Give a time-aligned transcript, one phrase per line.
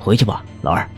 [0.00, 0.88] 回去吧，老二。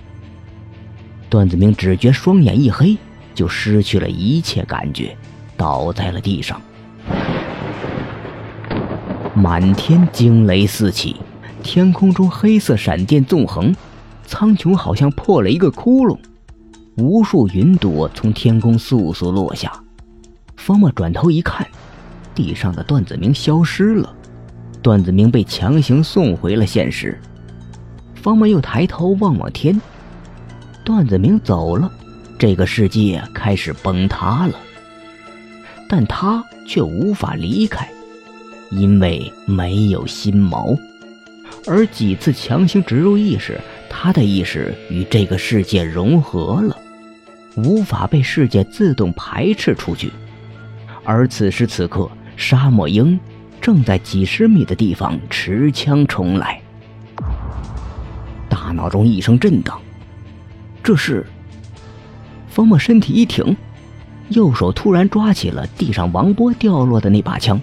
[1.28, 2.96] 段子明只觉双眼一黑，
[3.34, 5.16] 就失去了一切感觉，
[5.56, 6.60] 倒在了地上。
[9.34, 11.16] 满天惊雷四起，
[11.62, 13.74] 天空中黑色闪电纵横，
[14.24, 16.18] 苍穹好像破了一个窟窿，
[16.96, 19.72] 无数云朵从天空簌簌落下。
[20.56, 21.66] 方墨转头一看，
[22.34, 24.14] 地上的段子明消失了，
[24.82, 27.18] 段子明被强行送回了现实。
[28.22, 29.78] 方墨又抬头望望天，
[30.84, 31.90] 段子明走了，
[32.38, 34.54] 这个世界开始崩塌了，
[35.88, 37.88] 但他却无法离开。
[38.70, 40.78] 因为没有心锚，
[41.66, 46.78] 而几次强行植入意识，他的意识与这个世界融合了，
[47.56, 50.12] 无法被世界自动排斥出去。
[51.02, 53.18] 而此时此刻，沙漠鹰
[53.60, 56.61] 正在几十米的地方持枪冲来。
[58.72, 59.80] 脑中一声震荡，
[60.82, 61.26] 这是……
[62.48, 63.56] 方墨身体一挺，
[64.30, 67.60] 右手突然抓起了地上王波掉落的那把枪。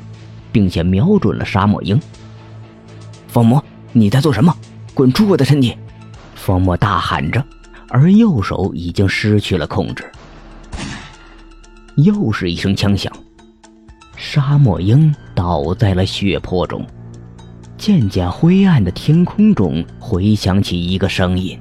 [0.51, 1.99] 并且瞄准了沙漠鹰。
[3.27, 4.51] 方魔，你在做什么？
[4.93, 5.77] 滚出我的身体！
[6.35, 7.43] 方墨大喊着，
[7.89, 10.09] 而右手已经失去了控制。
[11.95, 13.11] 又是一声枪响，
[14.15, 16.85] 沙漠鹰倒在了血泊中。
[17.79, 21.57] 渐渐灰暗的天空中回响起一个声音：“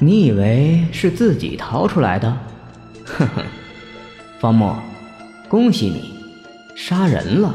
[0.00, 2.34] 你以为是自己逃出来的？
[3.04, 3.42] 呵呵，
[4.40, 4.74] 方墨，
[5.46, 6.14] 恭喜你！”
[6.74, 7.54] 杀人了。